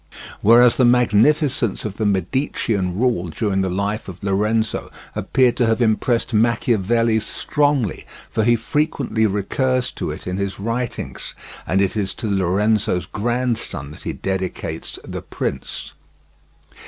[0.41, 5.79] Whereas the magnificence of the Medicean rule during the life of Lorenzo appeared to have
[5.79, 11.35] impressed Machiavelli strongly, for he frequently recurs to it in his writings,
[11.67, 15.91] and it is to Lorenzo's grandson that he dedicates The Prince.